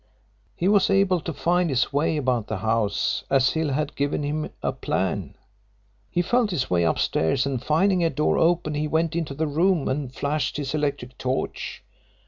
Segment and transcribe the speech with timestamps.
[0.55, 4.49] He was able to find his way about the house as Hill had given him
[4.63, 5.35] a plan.
[6.09, 9.87] He felt his way upstairs and finding a door open he went into the room
[9.87, 11.83] and flashed his electric torch.